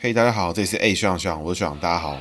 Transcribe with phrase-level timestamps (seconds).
[0.00, 2.16] 嘿，大家好，这里是 A 学长学长，我是学长，大家好。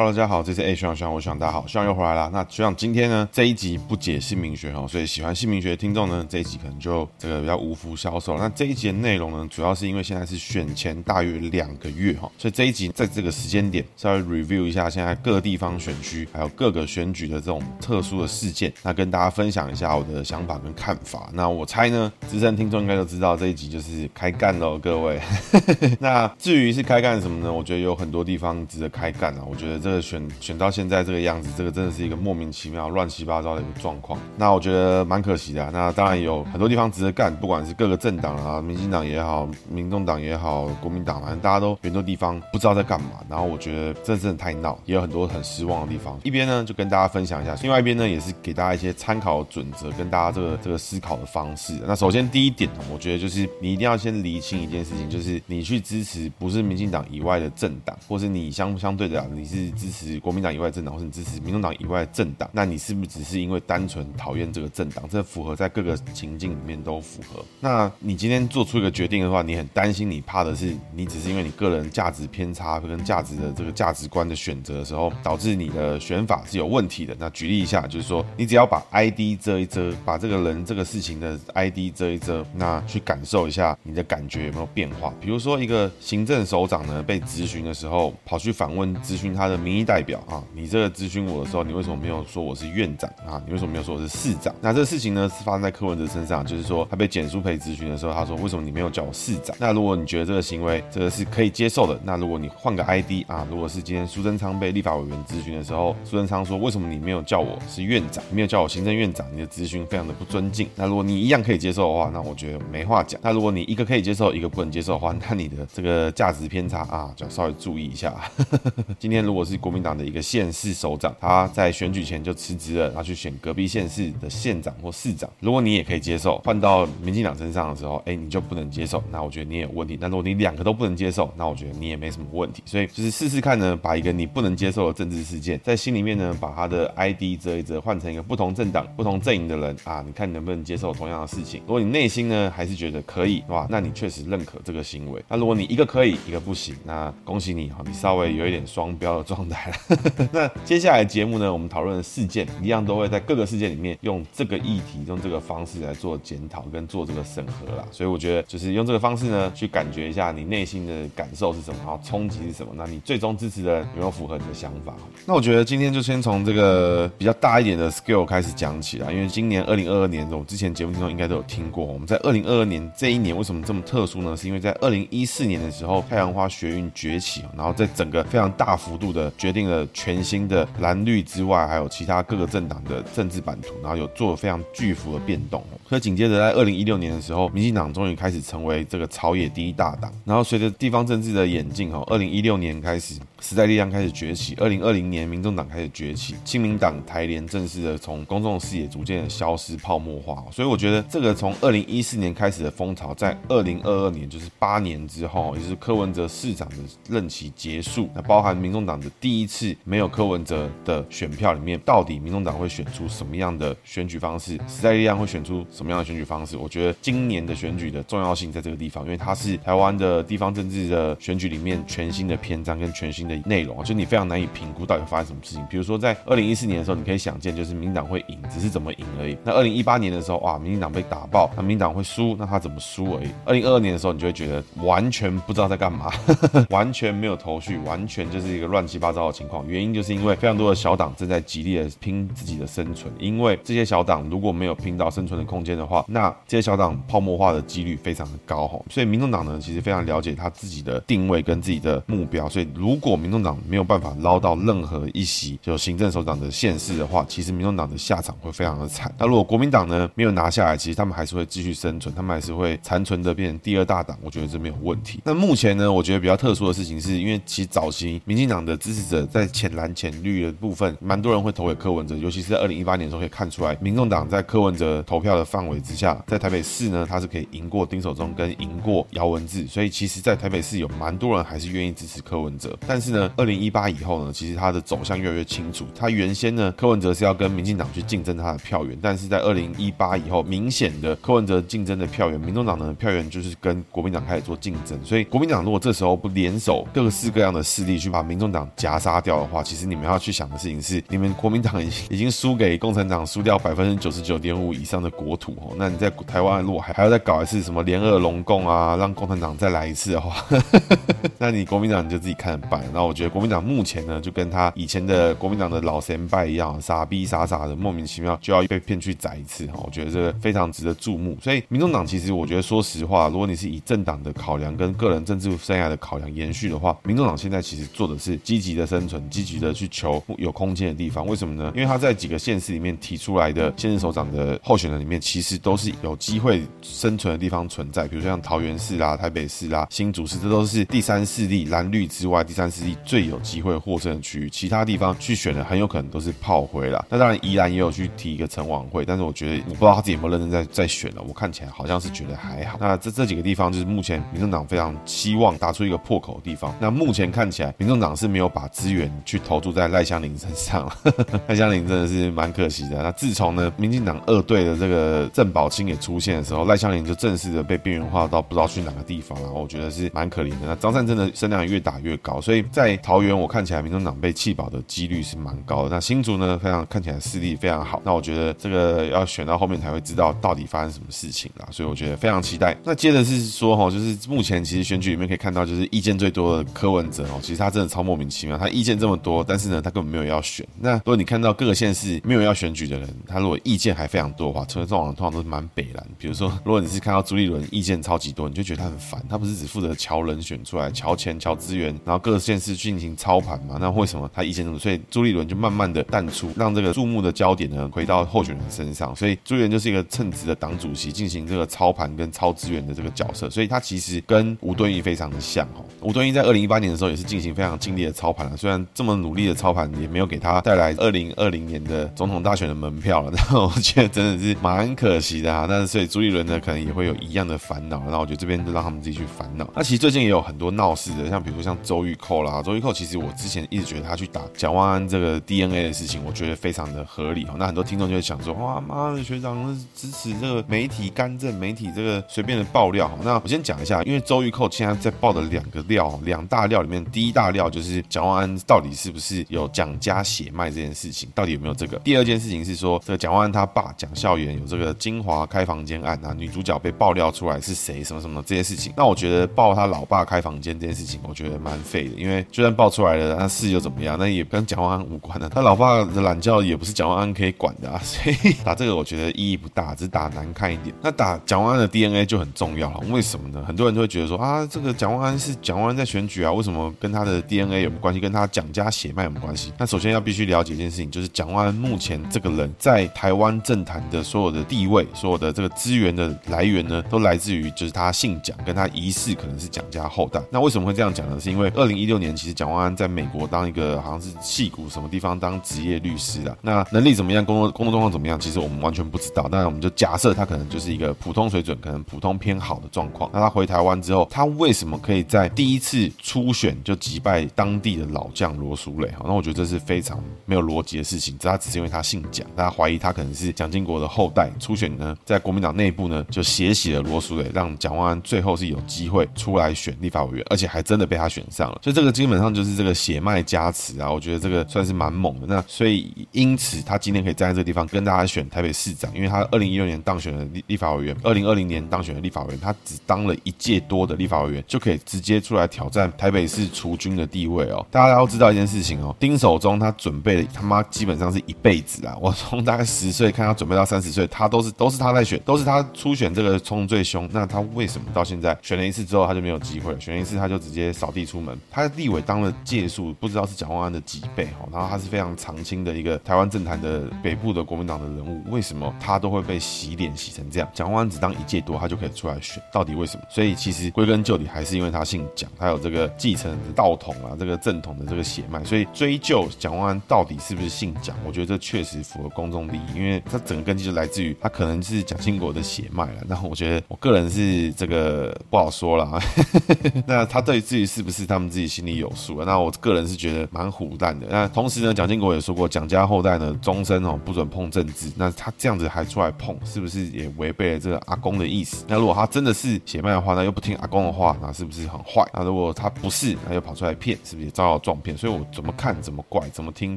[0.00, 2.30] Hello，大家好，这是 A 学长学长，我学长，大家好，学长又回来了。
[2.32, 8.38] 那学长今天呢，这一集不解姓名学哈，所以喜欢姓名学的听众呢，这一集可能就这个比较无福消受。
[8.38, 21.28] 那这一集的内容呢，主要是因为现在是选前大约两个月哈，所以这一集在这个时间点稍微 review 一下现在各地方选区还有各个选举的这种特殊的事件，那跟大家分享一下我的想法跟看法。
[21.34, 25.20] 那我猜呢，资深听众应该都知道这一集就是开干喽，各位。
[26.00, 27.52] 那至于是开干什么呢？
[27.52, 29.89] 我觉得有很多地方值得开干啊，我觉得这。
[29.98, 34.20] 选选到现在这个样子，这个真的是一个莫名其妙、乱七八糟的一个状况。
[34.36, 35.70] 那我觉得蛮可惜的。
[35.70, 43.12] 那当然有很多地方值得干，不管是各个政党啊，民进党也好，民众党也好，国民党，反正大家都很多地方不知道在干嘛。
[43.30, 46.18] 然后我觉得这真的太闹，也有很多很失望的地方。
[46.24, 51.78] 一边呢就跟大家分享一下，另外一边呢也是给大家一些参考准则，跟大家这个这个思考的方式。
[51.86, 59.69] 那首先第一点，我觉得就是你一定要先厘清一件事情，就是你去支持不是民进党以外的政党，或是你相相对的你是。
[59.72, 65.08] 支持国民党以外的政党，或是你支持民众党以外的政党，那你是不是只是因为单纯讨厌这个政党？
[65.08, 67.44] 这符合在各个情境里面都符合。
[67.60, 77.16] 那你今天做出一个决定的话，你很担心，你怕的是你只是因为你个人价值偏差跟价值的这个价值观的选择的时候，导致你的选法是有问题的。
[77.18, 85.12] 那举例一下，就是说你只要把 ID 遮一遮，把这个人这个事情的 ID 遮一遮，那去感受一下你的感觉有没有变化？
[85.20, 89.59] 比如说一个行政首长呢被质询的时候，跑去访问质询他的。
[89.60, 93.40] 民意代表啊，你这个咨询我的时候，你为什么没有说我是院长啊？
[93.46, 94.54] 你为什么没有说我是市长？
[94.60, 99.54] 那这个事情呢，是发生在柯文哲身上，就是说他被简舒培咨询的时候，他说为什么你没有叫我市长？
[99.58, 109.26] 那如果你觉得这个行为这个是可以接受的，那如果你换个 ID 啊，如果是今天苏贞昌被立法委员咨询的时候，苏贞昌说为什么你没有叫我是院长，没有叫我行政院长？
[109.32, 110.68] 你的咨询非常的不尊敬。
[110.76, 113.20] 那如果你一样可以接受的话，那我觉得没话讲。
[113.22, 118.14] 那如果你一个可以接受，一个不能接受的话，那你的这个价值偏差啊，就要稍微注意一下。
[118.98, 120.50] 今天如果是是国民党的一个县。
[120.52, 125.30] 市首长他在选举前就辞职了，他去选隔壁县市的县长或市长。
[125.40, 129.02] 如果你也可以接受，换到民进党身上的时候，哎、你就不能接受。
[129.10, 129.96] 那我觉得你也有问题。
[130.00, 132.62] 那如果你两个都不能接受，那我觉得你也没什么问题。
[132.66, 141.60] 所以就是试试看呢，把一个你不能接受的政治事件，在心里面呢，把他的 ID 遮一遮，换成一个不同政党、不同阵营的人啊，你看你能不能接受同样的事情？
[141.66, 145.24] 如果你内心呢还是觉得可以，哇，那你确实认可这个行为。
[145.28, 150.28] 那如果你一个可以，一个不行，那恭喜你哈，你稍微有一点双标的状状态了。
[150.32, 157.84] 那接下来节目呢，我们讨论的事件一样都会在各个事件里面用这个议题、用这个方式来做检讨跟做这个审核啦。
[157.90, 162.72] 所以我觉得就是用这个方式呢，去感觉一下你内心的感受是什么，然后冲击是什么。
[162.76, 164.94] 那你最终支持的有没有符合你的想法？
[165.26, 169.10] 那我觉得今天就先从这个比较大一点的 scale 开始讲起啦。
[169.10, 171.84] 因为今年二零二二年，我之前节目听众应该都有听过。
[171.84, 174.36] 我们在二零二二年这一年为什么这么特殊呢？
[174.36, 180.66] 是因为在二零一四年的时候，太阳花学运崛起，然后在整个非常大幅度的决定了全新的。
[180.80, 185.62] 蓝绿之外，还有其他各个政党的政治版图，然后有做了非常巨幅的变动。
[185.88, 190.10] 所以紧接着在二零一六年的时候，民进党终于开始成为这个朝野第一大党。
[190.24, 200.44] 然后随着地方政治的演进，哈，二零一六年开始，时代力量开始崛起；二零二零年，民众党开始崛起，亲民党台联正式的从公众视野逐渐的消失、泡沫化。
[200.50, 206.76] 所以我觉得这个从二零一四年开始的风潮，在二零二二年，就是八年之后，也是柯文哲市长的
[207.08, 214.52] 任期结束，那包含民众党的第一次没有柯文哲的选票里面，到底民众党会选出什么样的选举方式？
[214.66, 216.56] 时代力量会选出什么样的选举方式？
[216.56, 225.66] 我觉得今年的选举的重要性在这个地方，因为它是台湾的地方政治的选举里面全新的篇章跟全新的内容，就你非常难以评估到底发生什么事情。
[225.68, 229.36] 比如说在二零一四年的时候，你可以想见就是民进党会赢，只是怎么赢而已。
[229.44, 233.28] 那二零一八年的时候，哇，民进党被打爆，那民进党会输，那他怎么输而已。
[233.44, 236.10] 二零二二年的时候，你就会觉得完全不知道在干嘛，
[236.70, 239.66] 完全没有头绪，完全就是一个乱七八糟的情况。
[239.66, 241.00] 原因就是因为非常多的小。
[241.00, 248.78] 党正在极力的拼自己的生存，因为这些小党如果没有拼到生存的空间的话，那这些小党泡沫化的几率非常的高哈。
[248.90, 252.46] 所以民众党呢，其实非常了解他自己的定位跟自己的目标。
[252.50, 259.10] 所以如果民众党没有办法捞到任何一席就行政首长的县市的话，其实民众党的下场会非常的惨。
[259.16, 264.18] 那如果国民党呢没有拿下来，其实他们还是会继续生存，他们还是会残存的变成第二大党。
[264.22, 265.22] 我觉得这没有问题。
[265.24, 282.76] 那目前呢，我觉得比较特殊的事情是因为其实早期民进党的支持者在浅蓝浅绿的部分，蛮多人会投给柯文哲，尤其是在二零一八年的时候可以看出来，民众党在柯文哲投票的范围之下，在台北市呢，他是可以赢过丁守中跟赢过姚文智，所以其实，在台北市有蛮多人还是愿意支持柯文哲。
[282.86, 285.86] 但是呢，二零一八以后呢，其实他的走向越来越清楚。
[285.94, 294.98] 他原先呢，柯文哲是要跟民进党去竞争他的票源，但是在二零一八以后，明显的柯文哲竞争的票源，民众党的票源就是跟国民党开始做竞争。
[295.04, 305.74] 所以国民党如果这时候不联手各式各样的势力去把民众党夹杀掉的话，其实你们要去想的事情是，你们国民党已经已经输给共产党，输掉百分之九十九点五以上的国土哦。
[305.76, 310.44] 那你在台湾如果还还要再搞一次什么联俄龙共啊，让共产党再来一次的话，
[311.38, 312.82] 那你国民党你就自己看着办。
[312.92, 319.80] 那我觉得国民党目前呢，就跟他以前的国民党的老先辈一样，傻逼傻傻的，莫名其妙就要被骗去宰一次哈。
[319.84, 321.36] 我觉得这个非常值得注目。
[321.42, 331.26] 所以民众党其实我觉得说实话，如果你是以政党的考量跟个人政治生涯的考量延续的话，民众党现在其实做的是积极极的生存，积极的去求有空间的地方。
[331.26, 331.72] 为什么呢？
[331.74, 338.06] 因为他在几个县市里面提出来的县市首长的候选人里面，其实都是有机会生存的地方存在。
[338.08, 344.50] 比如说像桃园市啦、台北市啦、新竹市，这都是第三势力蓝绿之外第三势力最有机会获胜的区域。
[344.50, 347.04] 其他地方去选的很有可能都是炮灰啦。
[347.08, 351.22] 那当然宜兰也有去提一个陈琬惠，但是我觉得我不知道他自己有没有认真在在选了。
[351.26, 352.78] 我看起来好像是觉得还好。
[352.80, 356.74] 那这这几个地方就是目前民政党非常希望打出一个破口的地方。
[356.80, 360.92] 那目前看起来，民政党是没有把把资源去投注在赖香伶身上了。
[361.48, 363.02] 赖香伶真的是蛮可惜的。
[363.02, 369.50] 那自从呢，民进党二队的这个郑宝清也出现的时候，赖香伶就正式的被边缘化到不知道去哪个地方了。
[369.50, 370.66] 我觉得是蛮可怜的。
[370.66, 375.88] 那张善政的声量越打越高，所以在桃园我看起来民众党被弃保的几率是蛮高的。
[375.88, 378.02] 那新竹呢，非常看起来势力非常好。
[378.04, 381.66] 那我觉得这个要选到后面才会知道到底发生什么事情啦。
[381.70, 382.76] 所以我觉得非常期待。
[382.84, 388.49] 那接着是说哈，就是目前其实选举里面可以看到，就是意见最多的柯文哲哦，其实他真的超莫名其妙。
[388.58, 390.66] 他意见这么多，但是呢，他根本没有要选。
[390.78, 396.06] 那如果你看到各个县市没有要选举的人，他如果意见还非常多的话，这种人通常都是蛮北蓝。
[396.18, 399.22] 比如说，如果你是看到朱立伦意见超级多，你就觉得他很烦。
[399.28, 403.76] 他不是只负责乔人选出来、乔钱、乔资源，然后各个县市进行操盘吗？
[403.80, 404.80] 那为什么他意见这么多？
[404.80, 409.14] 所以朱立伦就慢慢的淡出，让这个注目的焦点呢回到候选人身上。
[409.14, 413.50] 所以朱立伦就是一个称职的党主席，进行这个操盘跟操资源的这个角色。
[413.50, 415.84] 所以他其实跟吴敦义非常的像哦。
[416.00, 425.66] 吴敦义在二零一八年的时候也是进行非常尽力的操盘了，虽然这么努力的操盘也没有给他带来二零二零年的总统大选的门票了， 但我觉得真的是蛮可惜的啊。
[425.68, 428.02] 但是所以朱立伦呢，可能也会有一样的烦恼。
[428.08, 429.68] 那我觉得这边就让他们自己去烦恼。
[429.74, 437.46] 那其实最近也有很多闹事的，像比如说像周玉蔻啦，周玉蔻其实我之前一直觉得他去打蒋万安这个 DNA 的事情，我觉得非常的合理。
[437.56, 443.10] 那很多听众就会想说，哇妈的，学长支持这个媒体干政，媒体这个随便的爆料。
[443.22, 451.98] 那我先讲一下，因为周玉蔻现在在爆的两个料，两大料里面，第一大料就是蒋万安到底是不是有蒋家血脉这件事情，到底有没有这个？
[451.98, 458.92] 第二件事情是说，这个蒋万安他爸蒋孝严有这个金华开房间案啊，女主角被爆料出来是谁，什么什么这些事情。
[458.96, 464.16] 那我觉得爆他老爸开房间这件事情，我觉得蛮废的，因为就算爆出来了，那事又怎么样？
[464.18, 465.48] 那也跟蒋万安无关的。
[465.48, 470.94] 他老爸的懒觉也不是蒋万安可以管的啊， 所以打这个我觉得意义不大，只打难看一点。
[471.02, 473.64] 那打蒋万安的 DNA 就很重要了，为什么呢？
[473.66, 478.19] 很多人就会觉得说啊，这个蒋万安是蒋万安在选举啊，为什么跟他的 DNA 有没有关系？
[478.20, 479.72] 跟他蒋家血脉有没关系？
[479.78, 490.40] 那首先要必须了解一件事情，就是蒋万安目前这个人在台湾政坛的所有的地位，所有的这个资源的来源呢，都来自于就是他姓蒋，跟他疑似可能是蒋家后代。
[490.50, 491.40] 那为什么会这样讲呢？
[491.40, 499.48] 是因为二零一六年其实蒋万安在美国当一个好像是矽谷什么地方当职业律师的，那能力怎么样，工作工作状况怎么样，其实我们完全不知道。
[499.50, 503.30] 那我们就假设他可能就是一个普通水准，可能普通偏好的状况。
[503.32, 509.10] 那他回台湾之后，他为什么可以在第一次初选就击败当地的老将罗淑蕾？
[509.12, 511.36] 好，那我觉得这是非常没有逻辑的事情。
[511.38, 514.50] 这他只是因为他姓蒋，大家怀疑他可能是蒋经国的后代。
[514.58, 521.80] 初选呢，在国民党内部呢，就血洗了罗淑蕾，让蒋万安最后是有机会出来选立法委员，而且还真的被他选上了。
[521.82, 525.46] 所以这个基本上就是这个血脉加持啊，我觉得这个算是蛮猛的。
[525.46, 537.84] 那所以因此他今天可以站在这个地方跟大家选台北市长，因为他二零一六年当选了立立法委员，二零二零年当选了立法委员，他只当了一届多的立法委员就可以直接出来挑战台北市除军的地位哦。
[538.00, 542.16] 大家要知道一件事情哦，丁守中他准备的他妈基本上是一辈子啊！
[542.18, 547.28] 我从大概十岁看他准备到三十岁，他都是都是他在选，都是他初选这个冲最凶。
[547.30, 550.00] 那他为什么到现在选了一次之后他就没有机会了？
[550.00, 551.54] 选了一次他就直接扫地出门？
[551.70, 560.66] 他的立委当了届数不知道是蒋万安的几倍哦，然后他是非常常青的一个台湾政坛的北部的国民党的人物，为什么他都会被洗脸洗成这样？
[560.72, 563.24] 蒋万安只当一届多他就可以出来选，到底为什么？
[563.28, 567.79] 所以其实归根究底还是因为他姓蒋，他有这个继承道统啊，这个政。
[567.80, 576.22] 正统的这个血脉，所以追究蒋万安到底是不是姓蒋，我觉得这确实符合公众利益，因为他整个根基就来自于他可能是蒋经国的血脉了。
[576.28, 579.18] 那我觉得我个人是这个不好说了，
[580.06, 582.44] 那他对自己是不是他们自己心里有数啊？
[582.46, 584.26] 那我个人是觉得蛮虎蛋的。
[584.28, 588.10] 那同时呢，蒋经国也说过，蒋家后代呢终身哦不准碰政治。
[588.16, 591.84] 那他这样子还出来碰，是不是也违背了这个阿公的意思？
[591.88, 595.24] 那如果他真的是血脉的话，那又不听阿公的话，那是不是很坏？
[595.32, 598.16] 那如果他不是，那又跑出来骗，是不是也遭到撞骗？
[598.16, 599.96] 所以我怎么看怎么怪，怎么听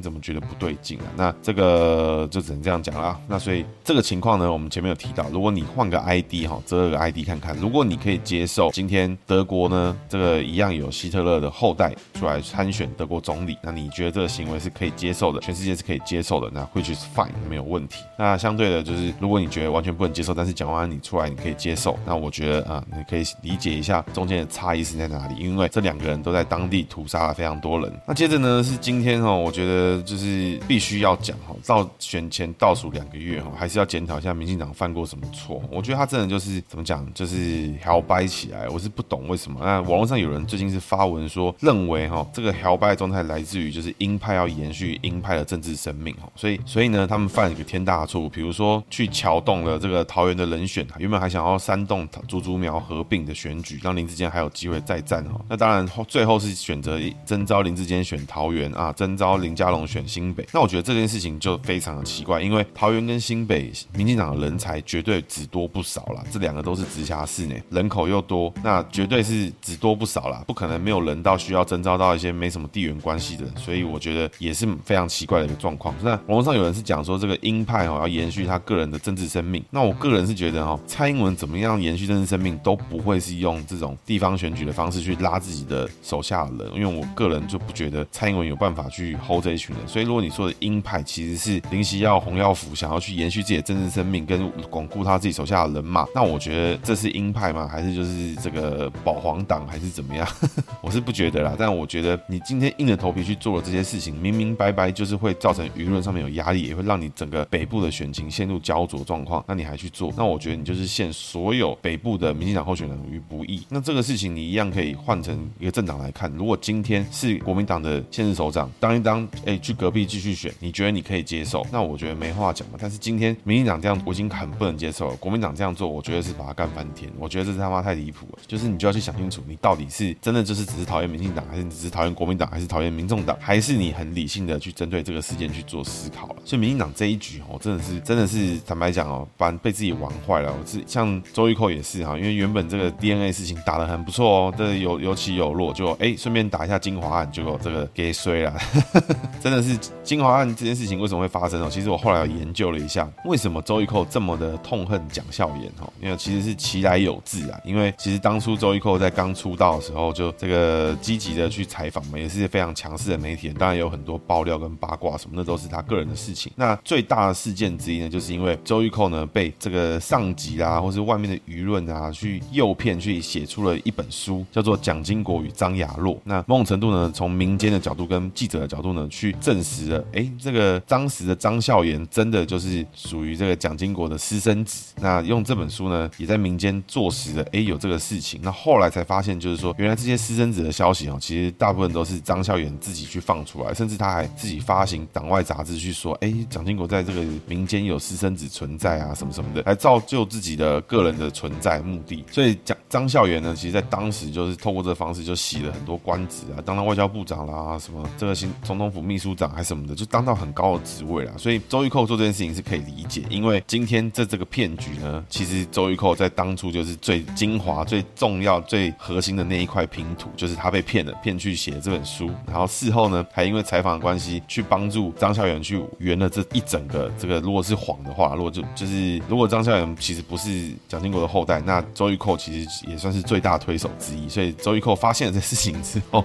[0.00, 1.04] 怎么觉得不对劲啊？
[1.16, 3.18] 那这个就只能这样讲啦。
[3.28, 18.02] 那所以这个情况呢，我们前面有提到，如果你换个 ID 哈，这个 ID 看看，如果你可以接受今天德国呢这个一样有希特勒的后代出来参选德国总理，那你觉得这个行为是可以接受的，全世界是可以接受的，那 which is fine 没有问题。
[18.18, 27.90] 那相对的，就是如果你觉得完全不能接受，但是蒋万安你出来你可以接受，那我觉得啊，你可以理解一下中间的差异是在哪里，因为这两个人都在当地屠杀了非常多人。
[28.06, 35.62] 那接着呢是今天哈，我觉得就是必须要讲哈，到选前倒数两个月哈，还是要检讨一下民进党犯过什么错。
[35.72, 39.58] 我觉得他真的就是怎么讲，就是摇摆起来，我是不懂为什么。
[39.62, 55.40] 那网络上有人最近是发文说，认为哈这个摇摆状态来自于就是鹰派要延续鹰派的政治生命哈，所以所以呢他们犯了一个天大的错误，比如说去撬动了这个桃园的人选，原本还想要煽动竹竹苗合并的选举，让林志坚还有机会再战哈。
[55.48, 60.44] 那当然最后是选择征召招林志坚选桃园啊，征招林佳龙选新北。
[60.52, 75.94] 那我觉得这件事情就非常的奇怪，因为桃园跟新北民进党的人才绝对只多不少啦，这两个都是直辖市呢，人口又多，那绝对是只多不少啦，不可能没有人到需要征召到一些没什么地缘关系的人，所以我觉得也是非常奇怪的一个状况。
[76.02, 89.86] 那网络上有人是讲说这个鹰派哦要延续他个人的政治生命，那我个人是觉得哈，蔡英文怎么样延续政治生命都不会是用这种地方选举的方式去拉自己的手下的人，因为我个人就不觉得蔡英文有办法去 hold 这一群人。
[89.86, 97.68] 所以如果你说的鹰派其实是林锡耀、洪耀福想要去延续自己的政治生命跟巩固他自己手下的人马，那我觉得这是鹰派吗？
[97.68, 100.26] 还是就是这个保皇党还是怎么样？
[100.82, 101.54] 我是不觉得啦。
[101.58, 110.12] 但我觉得你今天硬着头皮去做了这些事情，明明白白就是会造成舆论上面有压力，也会让你整个北部的选情陷入焦灼状况，那你还去做？
[110.16, 113.64] 那我觉得你就是陷所有北部的民进党候选人于不义。
[113.68, 121.64] 那这个事情你一样可以换成一个政党来看，如果今天是国民党的现任首长当一当，哎，去隔壁继续选，你觉得你可以接受？
[121.72, 122.78] 那我觉得没话讲嘛。
[122.80, 125.16] 但是今天民进党这样，我已经很不能接受了。
[125.16, 127.10] 国民党这样做，我觉得是把他干翻天。
[127.18, 128.38] 我觉得这是他妈太离谱了。
[128.46, 136.36] 就是你就要去想清楚，你到底是真的就是只是讨厌民进党，还是你只是讨厌国民党，还是讨厌民众党，还是你很理性的去针对这个事件去做思考了？
[136.44, 140.52] 所以民进党这一局哦，真的是真的是坦白讲哦，把被自己玩坏了。
[140.52, 148.54] 我是像周玉蔻也是哈，因为原本这个 DNA 事情打得很不错哦，这有有起有落，就哎顺便打一下精华案，结果这个给衰了。
[149.40, 151.68] 真的是金华案这件事情为什么会发生哦？
[151.70, 155.90] 其实我后来有研究了一下，为什么周玉蔻这么的痛恨蒋孝严哈？
[156.00, 166.52] 因为其实是其来有自啊，因为其实当初周玉蔻在刚出道的时候，就这个积极的去采访嘛，也是非常强势的媒体，当然有很多爆料跟八卦什么，那都是他个人的事情。
[166.56, 176.14] 那最大的事件之一呢，就是因为周玉蔻呢被这个上级啊，或是外面的舆论啊，去诱骗，去写出了一本书，叫做《蒋经国与张亚洛》。
[176.24, 184.92] 那某种程度呢，从民间的角度跟记者的角度呢，去证实了，哎，这个当时的张孝严真的就是属于这个蒋经国的私生子。
[185.00, 188.40] 那用这本书呢，也在民间坐实了，哎，有这个事情。
[188.42, 202.24] 那后来才发现，就是说，原来这些私生子的消息哦，其实大部分都是张孝严自己去放出来，甚至他还自己发行党外杂志去说，哎，蒋经国在这个民间有私生子存在啊，什么什么的，来造就自己的个人的存在目的。
[202.30, 211.32] 所以蒋张孝严呢，其实在当时就是透过这个方式就洗了很多官职啊，当然外交部长啦，什么这个新总统府秘书长还什么的，就当到很高的职位啦。
[211.36, 234.28] 所以周玉蔻做这件事情是可以理解，因为今天这这个骗局呢，其实周玉蔻在当初就是最精华、最重要、最核心的那一块拼图，就是他被骗了，骗去写这本书，然后事后呢，还因为采访的关系去帮助张孝严去圆了这一整个这个，如果是谎的话，如果就就是如果张孝严其实不是蒋经国的后代，那周玉蔻其实也算是最大推手之一。
[234.28, 236.24] 所以周玉蔻发现了这事情之后。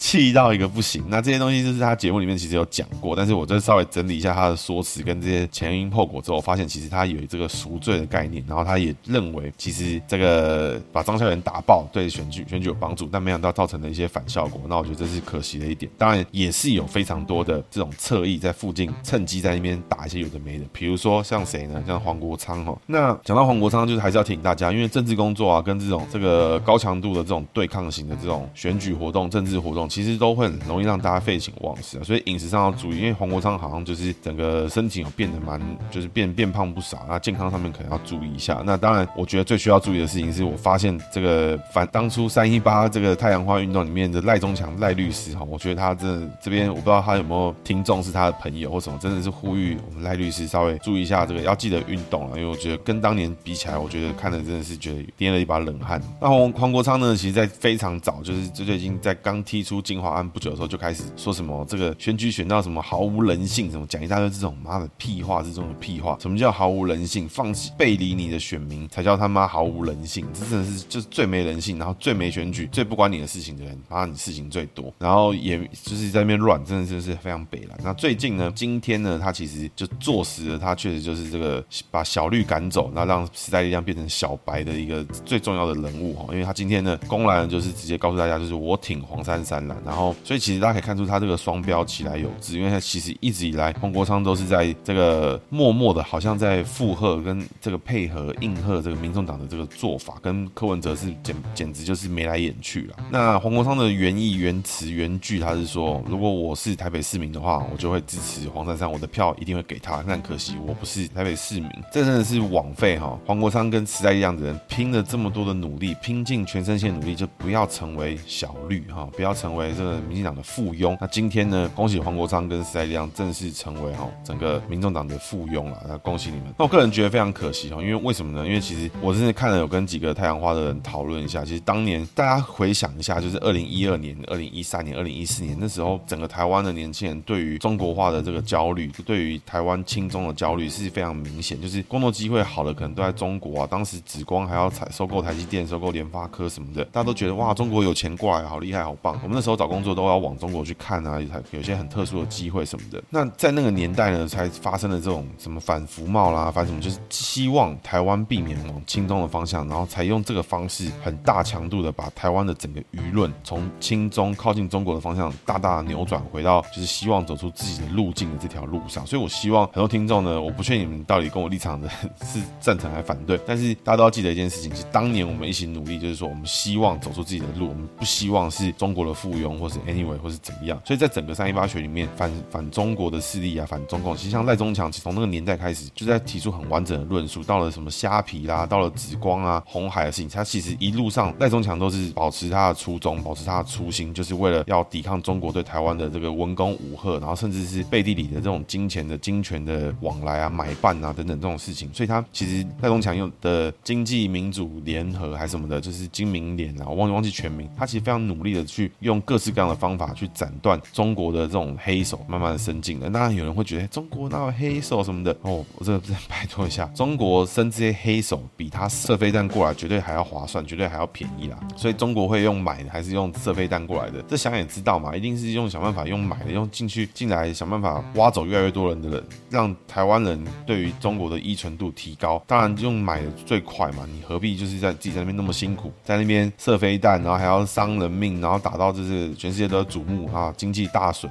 [0.00, 15.92] 气到一个不行，那这些东西就是他节目里面其实有讲过，但是我就稍微整理一下他的说辞跟这些前因后果之后，发现其实他有这个赎罪的概念，然后他也认为其实这个把张孝元打爆对选举选举有帮助，但没想到造成了一些反效果，那我觉得这是可惜的一点。
[15.98, 21.84] 当然也是有非常多的这种侧翼在附近趁机在那边打一些有的没的，比如说像谁呢？
[21.86, 22.74] 像黄国昌哈。
[22.86, 29.89] 那讲到黄国昌，就是还是要提醒大家，因为政治工作啊，跟这种这个高强度的这种对抗型的这种选举活动、政治活动。
[29.90, 32.04] 其实都会很容易让大家废寝忘食啊。
[32.04, 38.62] 所以饮食上要注意，因为黄国昌好像就是整个身体有变得蛮，就是变变胖不少，那健康上面可能要注意一下。
[38.64, 56.00] 那当然，我觉得最需要注意的事情是我发现这个反当初三一八这个太阳花运动里面的赖中强赖律师哈，我觉得他真的这边我不知道他有没有听众是他的朋友或什么，真的是呼吁我们赖律师稍微注意一下这个，要记得运动了，因为我觉得跟当年比起来，我觉得看的真的是觉得捏了一把冷汗。
[56.20, 66.16] 那黄黄国昌呢，其实在非常早，就是就最近在刚踢出金华案不久的时候，就开始说什么这个选举选到什么毫无人性，什么讲一大堆这种妈的屁话，这种屁话。
[66.20, 67.28] 什么叫毫无人性？
[67.28, 77.76] 放弃背离你的选民才叫他妈毫无人性，这真的是就是最没人性，然后最没选举、最不关你的事情的人，妈你事情最多，然后也就是在那边乱，真的就是非常北了。
[77.82, 102.96] 那最近呢，今天呢，他其实就坐实了，他确实就是这个把小绿赶走，那让时代力量变成小白的一个最重要的人物哈，因为他今天呢，公然就是直接告诉大家，就是我挺黄珊珊然后，所以其实大家可以看出他这个双标起来有致，因为他其实一直以来黄国昌都是在这个默默的，好像在附和跟这个配合应和这个民众党的这个做法，跟柯文哲是简简直就是眉来眼去了。
[103.10, 110.02] 那黄国昌的原意、原词、原句，他是说，如果我是台北市民的话，我就会支持黄珊珊，我的票一定会给他。
[110.06, 113.18] 但可惜我不是台北市民，这真的是枉费哈。
[113.26, 120.96] 黄国昌跟时代一样的人拼了这么多的努力，拼尽全身心努力，就不要成为小绿哈，不要成为为这个民进党的附庸。
[121.00, 126.46] 那今天呢，恭喜黄国昌跟时代力量正式成为哈整个民众党的附庸了，那恭喜你们。
[126.58, 128.46] 那我个人觉得非常可惜哈，因为为什么呢？
[128.46, 143.66] 因为其实我真的看了有跟几个太阳花的人讨论一下，其实当年大家回想一下，就是二零一二年、二零一三年、二零一四年那时候，整个台湾的年轻人对于中国化的这个焦虑，对于台湾亲中的焦虑是非常明显，就是工作机会好的可能都在中国啊。
[143.70, 149.18] 当时紫光还要采收购台积电、收购联发科什么的，大家都觉得哇，中国有钱过来，好厉害，好棒。
[149.22, 153.02] 我们那时候都找工作都要往中国去看啊，有些很特殊的机会什么的。
[153.10, 169.04] 那在那个年代呢，才发生了这种什么反服贸啦，反正什么，就是希望台湾避免往亲中的方向，然后才用这个方式很大强度的把台湾的整个舆论从亲中靠近中国的方向大大的扭转回到就是希望走出自己的路径的这条路上。
[169.06, 171.88] 所以我希望很多听众呢，我不确定你们到底跟我立场的
[172.24, 180.80] 是赞成还是反对，但是大家都要记得一件事情，是当年我们一起努力，就是说我们希望走出自己的路，我们不希望是中国的附庸，或是 anyway，或是怎么样。
[180.84, 187.44] 所以在整个三一八学里面，反反中国的势力啊，反中共，其实像赖中强，从那个年代开始就在提出很完整的论述。
[187.44, 201.92] 到了什么虾皮啦，到了紫光啊、红海的事情，他其实一路上赖中强都是保持他的初衷，保持他的初心，就是为了要抵抗中国对台湾的这个文攻武吓，然后甚至是背地里的这种金钱的金权的往来啊、买办啊等等这种事情。
[201.92, 207.68] 所以他其实赖中强用的经济民主联合还是什么的，就是金明联啊，我忘记忘记全名。
[207.76, 213.08] 他其实非常努力的去用各式各样的方法去斩断中国的这种黑手，慢慢的伸进来。
[213.08, 221.58] 当然有人会觉得中国那有黑手什么的哦，我这个拜托一下， 中国伸这些黑手比他射飞弹过来绝对还要划算，绝对还要便宜啦。
[221.76, 224.22] 所以中国会用买的还是用射飞弹过来的？
[224.28, 232.42] 这想也知道嘛，一定是用想办法用买的，用进去进来想办法挖走越来越多人的人，让台湾人对于中国的依存度提高。
[232.46, 241.30] 当然用买的最快嘛，你何必就是在自己在那边那么辛苦，在那边射飞弹，然后还要伤人命，然后打到就是是全世界都瞩目啊，经济大损。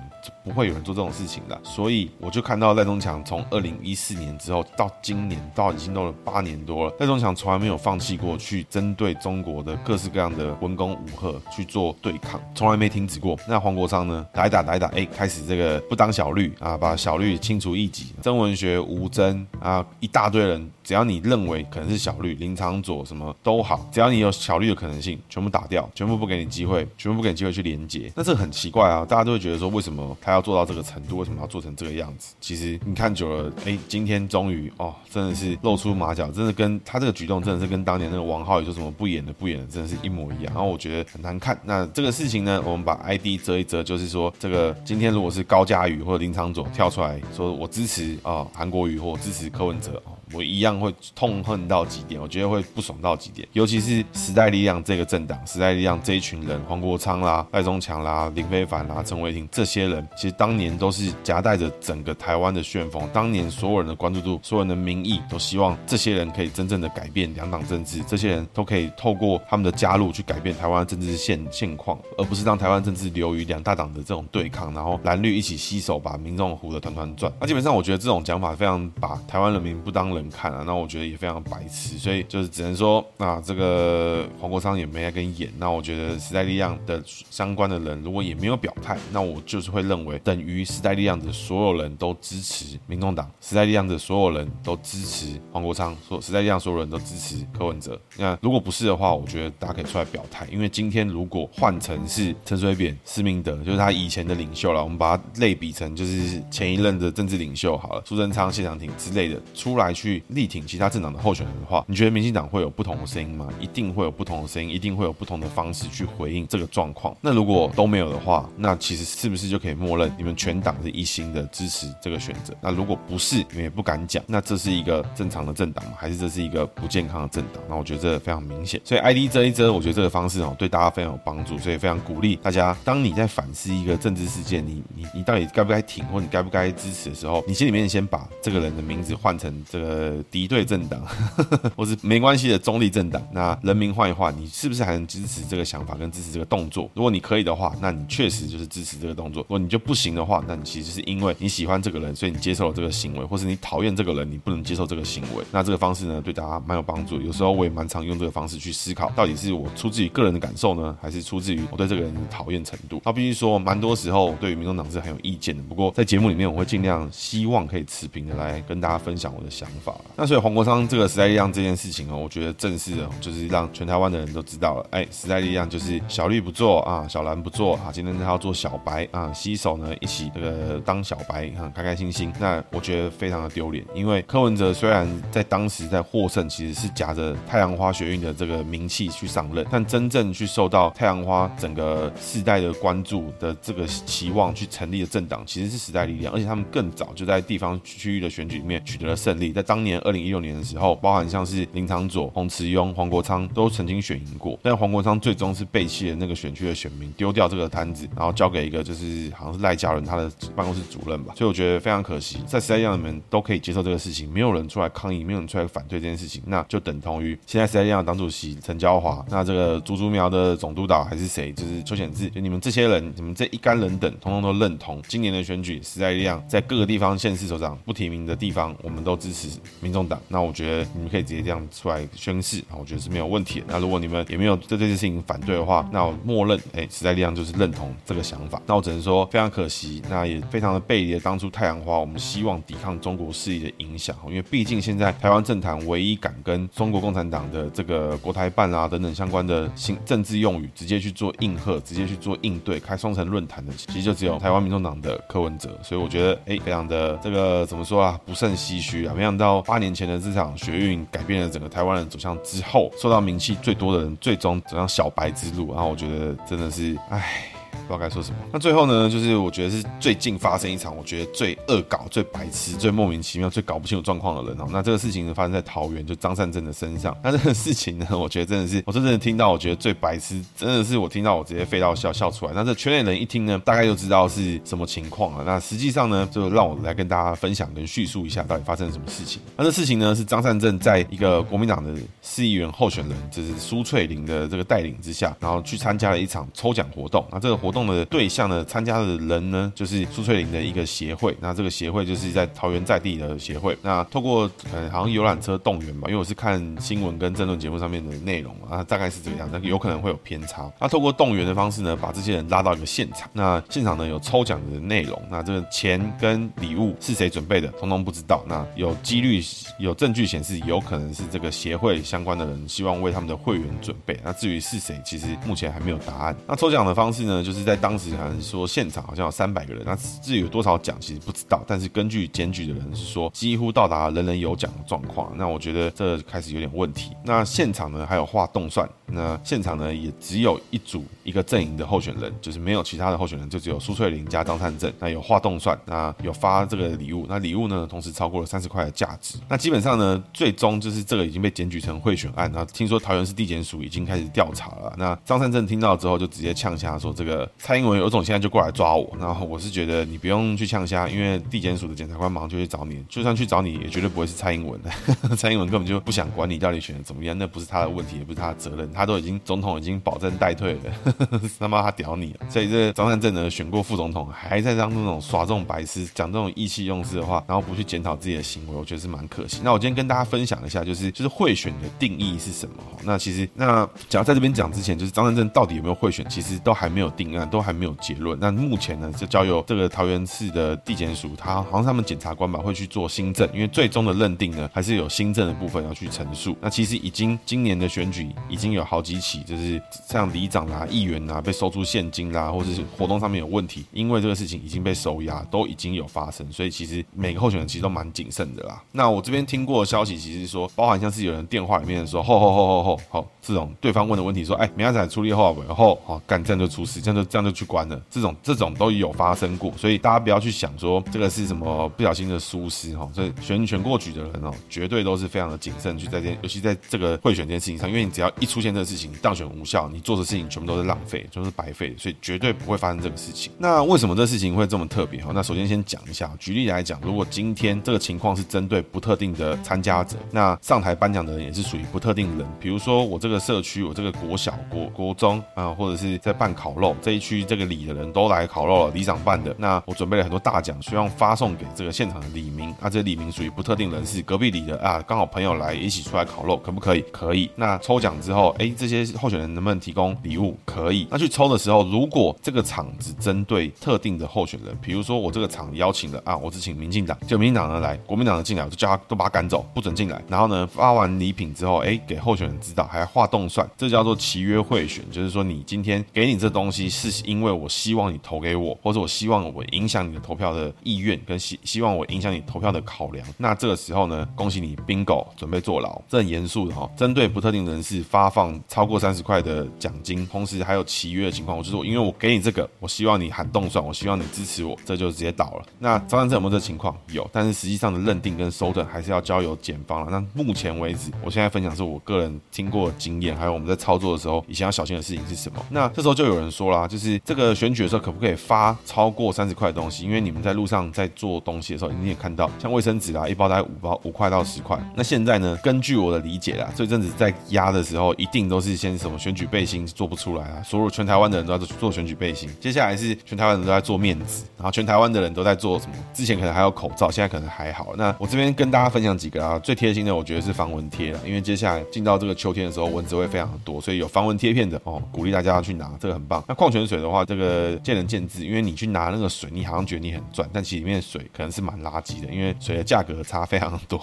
[0.49, 13.38] 不会有人做这种事情的，所以我就看到赖中强从二零一四年之后到今年，到已经到了八年多了，赖中强从来没有放弃过去针对中国的各式各样的文攻武吓去做对抗，从来没停止过。
[13.47, 20.67] 那黄国昌呢，打一打打一打，哎，开始这个不当小绿啊，把小绿清除异己，曾文学、吴真啊，一大堆人。
[20.81, 28.12] 只要你认为可能是小绿、林长佐什么都好，只要你有小绿的可能性，全部打掉，全部不给你机会，全部不给你机会去连接。
[28.15, 31.17] 那这很奇怪啊，大家都会觉得说，为什么他要做到这个程度？
[31.17, 32.36] 为什么要做成这个样子？
[32.39, 40.54] 其实你看久了，哎，今天终于哦，真的是露出马脚，真的跟他这个举动，真的是跟当年那个王浩宇说什么不演的不演的，真的是一模一样。
[40.54, 41.60] 然后我觉得很难看。
[41.63, 50.02] 那这个事情呢，我们把 ID 遮一遮，就是说，这个今天如果是高嘉宇或者林昌佐跳出来说我支持啊韩国瑜或支持柯文哲
[50.33, 77.33] 我一样会痛恨到极点，我觉得会不爽到极点，尤其是时代力量这个政党，时代力量这一群人，黄国昌啦、赖中强啦、林非凡啦、陈伟霆这些人，其实当年都是夹带着整个台湾的旋风，当年所有人的关注度，所有人的民意都希望这些人可以真正的改变两党政治，这些人都可以透过他们的加入去改变台湾政治现现况，而不是让台湾政治流于两大党的这种对抗，然后蓝绿一起携手把民众唬得团团转。
[77.41, 80.18] 那基本上我觉得这种讲法非常把台湾人民不当人。
[80.19, 85.51] 人看啊，那我觉得也非常白痴，所以就是只能说啊，这个黄国昌也没来跟演。
[85.58, 97.99] 那我觉得时代力量的相关的人如果也没有表态，那我就是会认为等于时代力量的所有人都支持民众党，时代力量的所有人都支持黄国昌，说时代力量所有人都支持柯文哲。
[98.17, 113.47] 那如果不是的话，我觉得大家可以出来表态，因为今天如果换成是陈水扁、施明德，就是他以前的领袖了，我们把他类比成就是前一任的政治领袖好了，苏贞昌、谢长廷之类的出来去去力挺其他政党的候选人的话，你觉得民进党会有不同的声音吗？
[113.59, 117.15] 一定会有不同的声音，一定会有不同的方式去回应这个状况。
[117.21, 122.55] 那如果都没有的话，那其实是不是就可以默认你们全党是一心的支持这个选择？
[122.61, 125.91] 那如果不是，你们也不敢讲，那这是一个正常的政党吗？
[125.97, 127.61] 还是这是一个不健康的政党？
[127.69, 128.81] 那我觉得这非常明显。
[128.83, 132.75] 所以 ID 遮一遮，我觉得这个方式哦，对大家非常有帮助，所以非常鼓励大家。
[132.83, 139.98] 当你在反思一个政治事件，你你你到底该不该挺，或你该不该支持的时候，你心里面先把这个人的名字换成这个
[140.31, 141.01] 敌对政党，
[141.75, 143.21] 或是没关系的中立政党。
[143.31, 146.89] 那人民换一换，你是不是还能支持这个想法跟支持这个动作？
[146.93, 155.43] 如果你可以的话，那你确实就是支持这个动作；如果你就不行的话，那你其实是因为你喜欢这个人，所以你接受了这个行为，或是你讨厌这个人，你不能接受这个行为。
[155.51, 157.21] 那这个方式呢，对大家蛮有帮助。
[157.21, 163.01] 有时候我也蛮常用这个方式去思考，到底是我出自于个人的感受呢，还是出自于我对这个人的讨厌程度？
[163.05, 165.63] 那必须说，蛮多时候对于民众党是很有意见的。
[165.63, 169.88] 不过在节目里面，我会尽量希望可以持平的来跟大家分享我的想法。
[170.15, 174.86] 那所以黄国昌这个时代力量这件事情哦，我觉得正式的，就是让全台湾的人都知道了。
[174.91, 182.32] 哎，时代力量就是小绿不做啊，小蓝不做啊，今天他要做小白啊，携手呢一起这个当小白啊，开开心心。
[182.39, 199.52] 那我觉得非常的丢脸，因为柯文哲虽然在当时在获胜，其实是夹着太阳花学运的这个名气去上任，但真正去受到太阳花整个世代的关注的这个期望去成立的政党，其实是时代力量，而且他们更早就在地方区域的选举里面取得了胜利。
[199.52, 211.33] 在当当年二零一六年的时候，包含像是林长佐、洪慈庸、黄国昌都曾经选赢过，但黄国昌最终是背弃了那个选区的选民，丢掉这个摊子，然后交给一个就是好像是赖家人他的办公室主任吧。
[211.37, 229.47] 所以我觉得非常可惜，在时代力量里面都可以接受这个事情，没有人出来抗议，没有人出来反对这件事情，那就等同于现在时代力量党主席陈椒华，那这个竹竹苗的总督导还是谁，就是邱显智，就你们这些人，你们这一干人等，通通都认同今年的选举，时代力量在各个地方县市首长不提名的地方，我们都支持
[229.79, 230.19] 民众党。
[230.27, 233.65] 那我觉得你们可以直接这样出来宣誓，啊，我觉得是没有问题的。
[233.69, 238.62] 那如果你们也没有对这件事情反对的话，那我默认，哎，时代力量就是认同这个想法。
[238.65, 255.77] 那我只能说非常可惜，那也非常的背离了当初太阳花，我们希望抵抗中国势力的影响，因为毕竟现在台湾政坛唯一敢跟中国共产党的这个国台办啊等等相关的行政治用语直接去做应和，直接去做应对，开双城论坛的，其实就只有台湾民众党的柯文哲。
[255.84, 259.13] 所以我觉得，哎，非常的这个怎么说啊，不胜唏嘘啊。
[259.15, 265.73] 没想到八年前的这场学运改变了整个台湾人走向之后，受到名气最多的人最终走向小白之路。
[265.73, 267.58] 然后我觉得真的是，唉。
[267.89, 268.38] 不知道该说什么。
[268.54, 274.67] 那最后呢，就是我觉得是最近发生一场我觉得最恶搞、最白痴、最莫名其妙、最搞不清楚状况的人哦。
[274.71, 277.17] 那这个事情呢，发生在桃园，就张善政的身上。
[277.23, 282.52] 那这个事情呢，我觉得真的是，我真正的听到，我觉得最白痴，真的是我听到我直接废到笑笑出来。
[282.54, 285.43] 那这圈内人一听呢，大概就知道是什么情况了。
[285.43, 289.41] 那实际上呢，就让我来跟大家分享跟叙述一下到底发生了什么事情。
[289.58, 297.25] 那这事情呢，是张善政在一个国民党的市议员候选人，就是苏翠玲的这个带领之下，然后去参加了一场抽奖活动。
[297.32, 301.35] 那这个活动的对象呢，参加的人呢，就是苏翠玲的一个协会。
[301.39, 303.77] 那这个协会就是在桃园在地的协会。
[303.81, 310.71] 那透过呃，好像游览车动员吧，因为我是看新闻跟政论节目上面的内容啊，大概是这个样子，有可能会有偏差。
[310.79, 313.29] 那透过动员的方式呢，把这些人拉到一个现场。
[313.33, 318.43] 那现场呢有抽奖的内容，那这个钱跟礼物是谁准备的，通通不知道。
[318.47, 319.41] 那有几率
[319.79, 324.19] 有证据显示，有可能是这个协会相关的人希望为他们的会员准备。
[324.23, 326.35] 那至于是谁，其实目前还没有答案。
[326.47, 328.39] 那抽奖的方式呢，就是在当时好像。
[328.49, 331.63] 说现场好像有三百个人，那至于有多少奖，其实不知道。
[331.67, 335.32] 但是根据检举的人是说，几乎到达人人有奖的状况。
[335.38, 337.12] 那我觉得这开始有点问题。
[337.23, 344.91] 那现场呢还有画动算，那现场呢也只有一组一个阵营的候选人，就是没有其他的候选人，就只有苏翠玲加张善政。
[344.97, 349.38] 那有画动算，那有发这个礼物，那礼物呢同时超过了三十块的价值。
[349.47, 352.49] 那基本上呢，最终就是这个已经被检举成贿选案。
[352.51, 354.91] 那听说桃园市地检署已经开始调查了。
[354.97, 364.89] 那张善政听到之后就直接呛下说：“这个蔡英文有种现在。”就过来抓我，然后我是觉得你不用去呛虾，因为地检署的检察官马上就去找你，就算去找你，也绝对不会是蔡英文的。
[365.35, 370.79] 蔡英文根本就不想管你到底选的怎么样，那不是他的问题，也不是他的责任，他都已经总统已经保证代退了，
[371.59, 372.33] 他妈他屌你。
[372.49, 379.59] 所以这张善政呢，选过副总统，还在让那种耍这种白痴，讲这种意气用事的话，然后不去检讨自己的行为，我觉得是蛮可惜。
[379.63, 382.75] 那我今天跟大家分享一下，就是 就是贿选的定义是什么？
[383.03, 388.38] 那其实那只要在这边讲之前，就是张善政到底有没有贿选，其实都还没有定，都还没有结论。
[388.39, 396.56] 那目前呢，就交由这个桃园市的地检署，他好像他们检察官吧会去做新政，因为最终的认定呢，还是有新政的部分要去陈述。
[396.62, 406.49] 那其实已经今年的选举已经有好几起，就是像里长啊、议员啊被收出现金啦，或者是活动上面有问题，因为这个事情已经被收押，都已经有发生。
[406.52, 408.82] 所以其实每个候选人其实都蛮谨慎的啦。
[408.91, 418.01] 那我这边听过的消息，其实说，包含像是有人电话里面说，吼吼吼吼吼，好，这种对方问的问题说，哎，明仔载处理后尾后，好，干这样就出事，这样就这样就去关了。
[418.09, 423.07] 这种这种都有发生过，所以大家不要去想说这个是什么不小心的疏失哈。
[423.13, 433.51] 所以选选过举的人哦，绝对都是非常的谨慎去在这，尤其在这个贿选这件事情上，因为你只要一出现这个事情，当选无效，你做的事情全部都是浪费，就是白费，所以绝对不会发生这个事情。
[433.57, 435.31] 那为什么这事情会这么特别哈？
[435.33, 457.03] 那首先先讲一下，举例来讲，如果今天这个情况是针对不特定的参加者，那上台颁奖的人也是属于不特定人，比如说我这个社区，我这个国小、国国中啊，或者是在办烤肉这区这个里的人都来烤肉了，里长办的，那我准备了很多大奖，希望发送给这个现场的李明，啊，这李明属于不特定人士，隔壁里的啊，刚好朋友来一起出来烤肉，可不可以？
[457.12, 457.49] 可以。
[457.55, 460.58] 那抽奖之后，哎，这些候选人能不能提供礼物？
[460.65, 461.08] 可以。
[461.12, 470.21] 那去抽的时候，如果这个场只针对特定的候选人，比如说我这个场邀请了啊，我只请民进党，就民进党的来，国民党的进来，我就叫他都把他赶走，不准进来。
[470.27, 483.25] 然后呢，发完礼品之后，哎，给候选人知道，还画动算，这叫做契约贿选，就是说你今天给你这东西，是 是因为我希望你投给我，或者我希望我影响你的投票的意愿，跟希希望我影响你投票的考量。
[483.37, 486.01] 那这个时候呢，恭喜你，bingo，准备坐牢。
[486.07, 495.65] 这很严肃的哈，针对不特定人士发放超过三十块的奖金，同时还有契约的情况，我就是说，因为我给你这个，我希望你喊动算，我希望你支持我，这就直接倒了。
[495.79, 496.95] 那张善政有没有这情况？
[497.11, 500.11] 有，但是实际上的认定跟收证还是要交由检方了。
[500.11, 505.65] 那目前为止，我现在分享是我个人听过的经验，还有我们在操作的时候以前要小心的事情是什么？
[505.69, 510.03] 那这时候就有人说啦，就是这个选举的时候可不可以发超过三十块的东西？
[510.03, 514.77] 因为你们在路上在做东西的时候，你也看到像卫生纸啦，一包大概五包五块到十块。
[514.95, 525.93] 那现在呢，根据我的理解啦，这阵子在压的时候，一定都是先什么选举背心做不出来啊，所有全台湾的人都在做选举背心，接下来是全台湾人都在做面纸，然后全台湾的人都在做什么？
[526.13, 527.93] 之前可能还有口罩，现在可能还好。
[527.97, 536.43] 那我这边跟大家分享几个啊，最贴心的我觉得是防蚊贴了，因为接下来进到这个秋天的时候，蚊子会非常的多，所以有防蚊贴片的哦，鼓励大家要去拿，这个很棒。
[536.47, 544.02] 那矿泉水水的话，这个见仁见智，因为你去拿那个水，你好像觉得你很赚，但其实里面的水可能是蛮垃圾的，因为水的价格差非常多。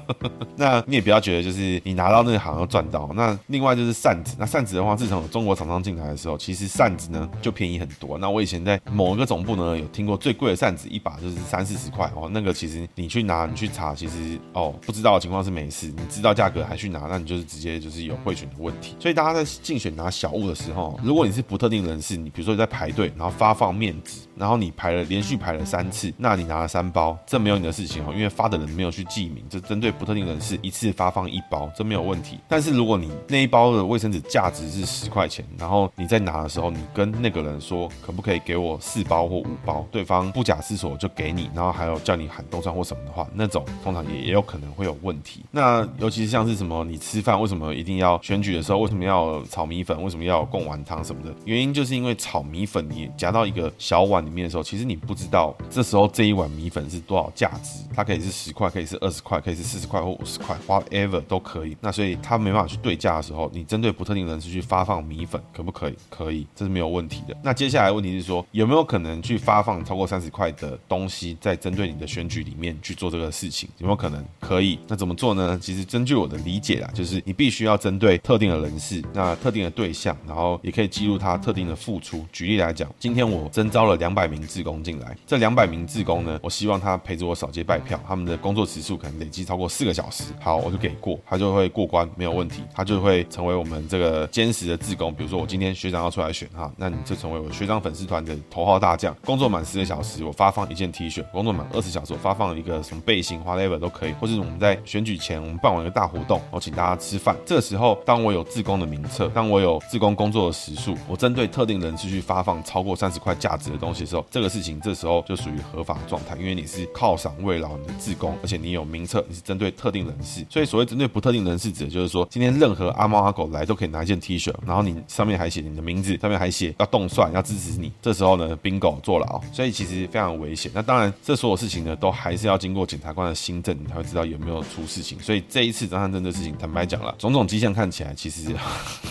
[0.56, 3.10] 那你也不要觉得就是你拿到那个好像赚到。
[3.14, 8.16] 那另外就是扇子，那扇子的话，自从中国厂商进来的时候，其实扇子呢就便宜很多。
[8.16, 18.96] 那我以前在某一个总部呢有听过最贵的扇子一把就是三四十块哦，那个其实你去拿你去查，其实哦不知道的情况是没事，你知道价格还去拿，那你就是直接就是有贿选的问题。
[18.98, 32.38] 所以大家在竞选拿小物的时候，如果你是不特定人士，你比如说你在排队，然后发放面纸，然后你排了连续排了三次，那你拿了三包，这没有你的事情哦，因为发的人没有去记名，这针对不特定人士一次发放一包，这没有问题。
[32.48, 45.44] 但是如果你那一包的卫生纸价值是十块钱，然后你在拿的时候，你跟那个人说可不可以给我四包或五包，对方不假思索就给你，然后还有叫你喊动算或什么的话，那种通常也也有可能会有问题。
[45.50, 51.34] 那尤其是像是什么，你吃饭为什么一定要选举的时候为什么要炒米粉，为什么要贡丸汤什么的？
[51.44, 61.76] 原因就是因为炒米粉你夹到一个小碗里面的时候，其实你不知道这时候这一碗米粉是多少价值，它可以是十块，可以是二十块，可以是四十块或五十块，whatever 都可以。
[61.80, 65.94] 那所以他没办法去对价的时候，你针对不特定人士去发放米粉，可不可以？
[66.08, 67.36] 可以，这是没有问题的。
[67.42, 73.68] 那接下来问题是说，有没有可能去发放超过三十块的东西，在针对你的选举里面去做这个事情？
[73.78, 74.24] 有没有可能？
[74.40, 74.78] 可以。
[74.88, 75.58] 那怎么做呢？
[75.60, 82.24] 其实根据我的理解啦，就是你必须要针对特定的人士，那特定的对象，然后也可以记录他特定的付出。
[82.32, 90.24] 举例来讲，今天我征招了两百名志工进来，这两百名志工呢，我希望他陪着我扫街拜票，他们的工作时数可能累计超过四个小时。
[90.40, 95.14] 好，我就给过，他就会过关，没有问题，他就会成为我们这个坚实的志工。
[95.14, 99.14] 比如说我今天学长要出来选哈，那你就成为我学长粉丝团的头号大将。
[99.24, 104.12] 工作满十个小时，我发放一件 T 恤；工作满二十小时，我发放一个什么背心、whatever 都可以。
[104.20, 107.36] 或者我们在选举前，我们办完一个大活动，我请大家吃饭。
[107.46, 120.46] 这个时候，当我有志工的名册，当我有志工工作的时数，我针对特定人士去发放超过三十块价值的东西的时候，这个事情这时候就属于合法状态，因为你是犒赏慰劳你的志工，而且你有名册，你是针对特定人士。
[120.48, 127.92] 所以所谓针对不特定人士，指的就是说，今天任何阿猫阿狗来都可以拿一件 T 恤，然后你上面还写你的名字，上面还写要动算，要支持你。
[128.00, 130.70] 这时候呢，bingo 坐牢，所以其实非常危险。
[130.74, 135.18] 那当然，这所有事情呢，都还是要经过检察官的心证，你才会知道有没有出事情。
[135.20, 138.54] 所以这一次张汉正的事情，坦白讲了，种种迹象看起来其实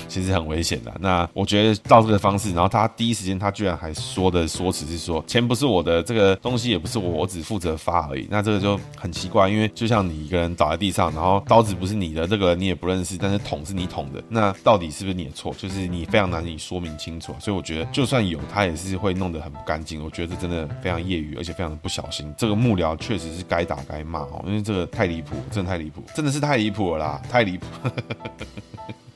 [0.07, 0.91] 其实很危险的。
[0.99, 8.27] 那我觉得照这个方式，然后他第一时间他居然还说的说辞是说，钱不是我的，这个东西也不是我，我只负责发而已。
[8.29, 15.51] 那这个就很奇怪，因为就像你一个人倒在地上，然后刀子不是你的，这个你也不认识，但是捅是你捅的，那到底是不是你的错？
[15.57, 17.33] 就是你非常难以说明清楚。
[17.39, 20.03] 所以我觉得，就算有，他也是会弄得很不干净。
[20.03, 22.31] 我觉得这真的非常业余，而且非常的不小心。
[22.37, 27.65] 这个幕僚确实是该打该骂哦，因为这个太离谱，真的太离谱，真的是太离谱了啦，太离谱。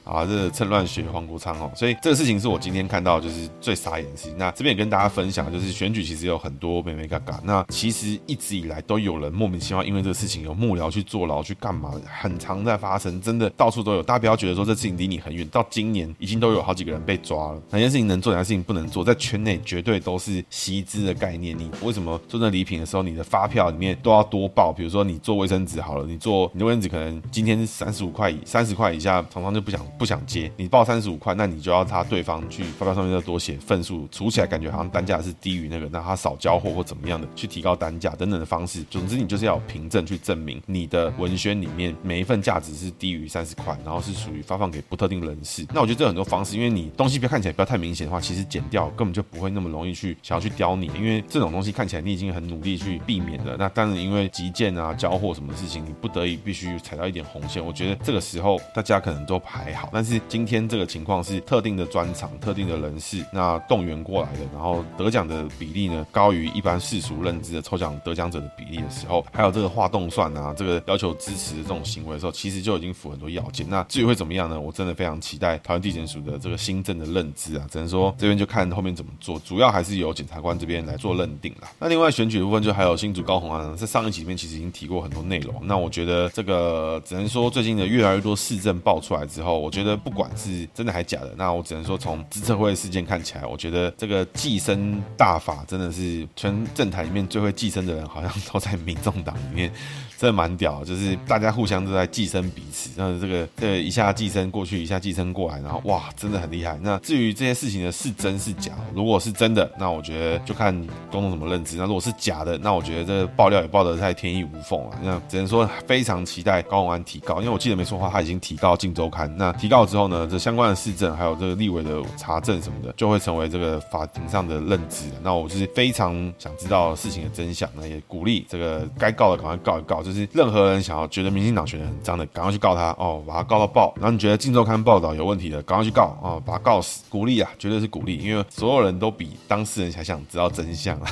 [0.06, 4.38] 啊，这个趁乱学黄国昌哦，所以这个事情是我今天看到就是最傻眼的事情。
[4.38, 7.40] 那这边也跟大家分享，就是选举其实有很多眉眉角角。
[7.44, 11.92] 那其实一直以来都有人莫名其妙因为这个事情有幕僚去坐牢去干嘛，
[12.22, 14.04] 很常在发生，真的到处都有。
[14.04, 17.62] 大家不要觉得说这事情离你很远，到今年已经都有好几个人被抓了。
[17.72, 21.58] 哪件事情能做，哪件事情不能做，在圈内绝对都是习资的概念。
[21.58, 24.72] 你为什么做那礼品的时候，你的发票里面都要多报？
[24.72, 29.84] 比如说你做卫生纸好了，你做你的卫生纸可能今天是三十五块以三十块以下，常常就不想。
[29.98, 38.84] 不想接，你报三十五块，那你就要他对方去发票上面再多写份数，除起来感觉好像单价是低于那个，那他少交货或怎么样的，去提高单价等等的方式。
[38.90, 45.66] 总之，你就是要凭证去证明你的文宣里面每一份价值是低于三十块，然后是属于发放给不特定人士。
[45.74, 53.56] 那我觉得这很多方式，因为你东西不要看起来不要太明显的话，其实剪掉根本就不会那么容易去想要去刁你，因为这种东西看起来你已经很努力去避免了。
[53.58, 57.66] 那当然因为急件啊交货什么事情，你不得已必须踩到一点红线。
[57.66, 60.66] 我觉得这个时候大家可能都还好，但是今天。
[60.68, 73.68] 这个情况是特定的专场、特定的人士，那动员过来的，然后得奖的比例呢高于一般世俗认知的抽奖得奖者的比例的时候，还有这个画动算啊，这个要求支持的这种行为的时候，其实就已经符合很多要件。
[73.70, 74.60] 那至于会怎么样呢？
[74.60, 81.70] 我真的非常期待桃园地检署的这个新政的认知啊，只能说这边就看后面怎么做，主要还是由检察官这边来做认定啦。
[81.80, 85.54] 那另外选举的部分，就还有新竹高虹安，在上一集里面其实已经提过很多内容。
[85.64, 99.70] 那我觉得这个只能说最近的越来越多市政爆出来之后，我觉得不管是真的还假的，那我只能说从资策会事件看起来，我觉得这个寄生大法真的是全政坛里面最会寄生的人，好像都在民众党里面。
[100.18, 106.80] 真的蛮屌，就是大家互相都在寄生彼此，那这个这一下寄生过去，一下寄生过来，然后哇，真的很厉害。
[106.82, 110.74] 那至于这些事情的是真是假，如果是真的，那我觉得就看
[111.12, 114.98] 公众怎么认知；那如果是假的，那我觉得这个爆料也爆得太天衣无缝了。
[115.04, 119.30] 那只能说非常期待高虹安提告，因为我记得没错的话，他已经提告《镜周刊》。
[119.36, 125.06] 那提告之后呢，这相关的市政还有这个立委的查证什么的，就会成为这个法庭上的认知。
[125.24, 133.92] 那我是非常想知道事情的真相，那也鼓励这个该告的赶快告一告，就是任何人想要觉得民进党选得很脏的，赶快去告他哦，把他告到爆。
[133.96, 137.04] 然后你觉得《镜周刊》报道有问题的，赶快去告哦，把他告死。
[137.10, 141.08] 鼓励啊，绝对是鼓励，因为所有人都比当事人还想知道真相啊。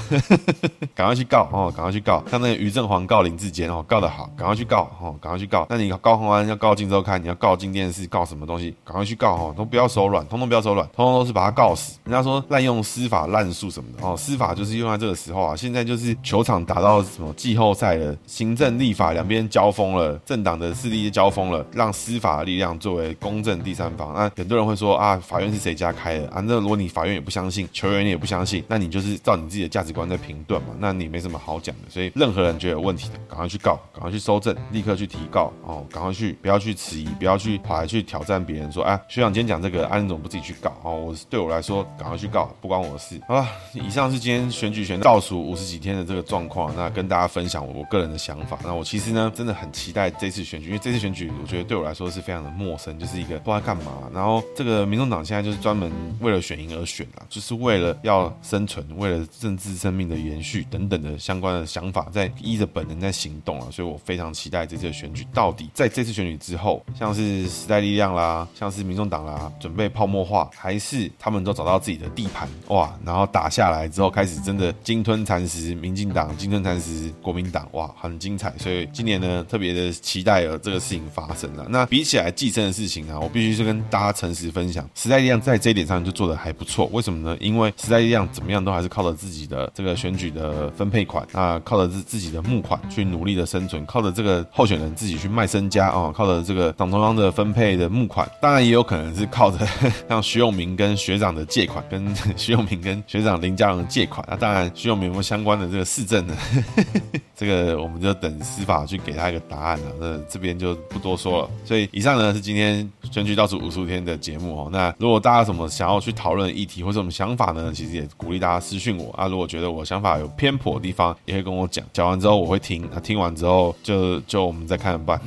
[0.93, 2.23] 赶快去告哦，赶快去告。
[2.29, 5.65] 像那个于正煌告林志坚哦，告得好，赶快去告哦，赶快去告。
[5.69, 8.75] 那你高虹安要告《镜周刊》，你要告镜电视，告什么东西？
[8.83, 11.97] 赶快去告哦，都不要手软，通通不要手软，通通都是把他告死。
[12.03, 15.55] 人家说滥用司法滥诉什么的哦，司法就是用在这个时候啊。
[15.55, 24.13] 现在就是球场打到什么季后赛了，行政立法两边交锋了，政党的势力交锋了，让司法的力量作为公正第三方。
[24.13, 26.41] 那很多人会说啊，法院是谁家开的啊？
[26.45, 30.69] 那如果你法院也不相信，球员也不相信，那你就是照你自己的价值观在评断嘛？
[30.79, 31.89] 那你没什么好讲的。
[31.89, 40.95] 所以任何人觉得有问题的，赶快去告，赶快去搜证，立刻去提告哦，赶快去，不要去迟疑，不要去跑来去挑战但别人说，哎，学长今天讲这个，安总不自己去告哦？
[40.95, 43.21] 我对我来说，赶快去告，不关我的事。
[43.27, 48.57] 好了，以上是今天选举选倒数五十几天的这个状况，那跟大家分享我个人的想法。
[48.63, 54.09] 那我其实呢，真的很期待这次选举，因为这次选举我觉得对我来说是非常的陌生，就是一个不知道干嘛。
[54.11, 55.91] 然后这个民众党现在就是专门
[56.21, 63.69] 为了选赢而选啊，就是为了要生存，为了政治生命的延续等等的相关的想法，在依着本能在行动了。
[63.69, 72.93] 所以我非常期待这次的选举，到底在这次选举之后，像是时代力量啦，啊像是民众党啦，准备泡沫化，还是他们都找到自己的地盘哇？
[73.05, 78.53] 然后打下来之后，开始真的鲸吞蚕食民进党，鲸吞蚕食国民党，哇，很精彩。
[78.57, 81.65] 所以今年呢，特别的期待有这个事情发生了。
[81.69, 86.89] 那比起来寄生的事情啊，我必须是跟大家诚实分享，时代力量在这一点上就做得还不错。
[86.93, 87.37] 为什么呢？
[87.39, 98.29] 因为时代力量怎么样都还是靠着自己的这个选举的分配款，那靠着自自己的募款去努力的生存，靠着这个候选人自己去卖身家啊，靠着这个党中央的分配的募款。
[98.39, 99.57] 当然也有可能是靠着
[100.07, 104.25] 像徐永明跟学长的借款，跟 徐永明跟学长林佳龙借款。
[104.29, 106.37] 那当然徐永明有没有相关的这个事证呢？
[107.35, 109.85] 这个我们就等司法去给他一个答案了。
[109.99, 111.49] 那这边就不多说了。
[111.65, 114.69] 所以以上呢是今天选举倒数五十五天的节目哦。
[114.71, 117.71] 那如果大家有什么想要去讨论议题或者什么想法呢？
[117.73, 119.27] 其实也鼓励大家私讯我啊。
[119.27, 121.83] 如果觉得我想法有偏颇的地方，也可以跟我讲。
[121.91, 125.19] 讲完之后我会听，那听完之后就就我们再看着办。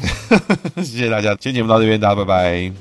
[0.76, 2.75] 谢谢大家，今天节目到这边，大家拜拜。